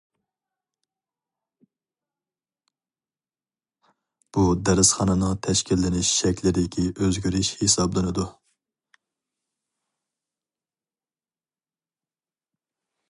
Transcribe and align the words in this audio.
بۇ 4.37 4.45
دەرسخانىنىڭ 4.69 5.37
تەشكىللىنىش 5.49 6.13
شەكلىدىكى 6.23 6.87
ئۆزگىرىش 6.91 7.53
ھېسابلىنىدۇ. 7.61 8.27